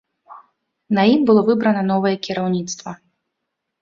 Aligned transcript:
На 0.97 1.03
ім 1.11 1.21
было 1.29 1.41
выбрана 1.49 1.81
новае 1.93 2.15
кіраўніцтва. 2.29 2.91